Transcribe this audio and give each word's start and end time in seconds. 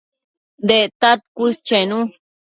Dectad 0.71 1.19
cuës 1.41 1.61
chenu 1.73 2.01